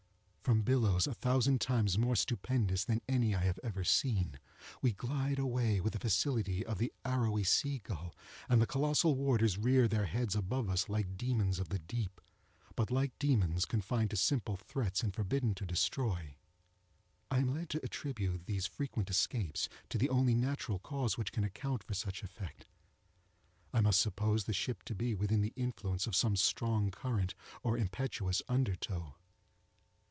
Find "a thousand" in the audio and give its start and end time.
1.07-1.61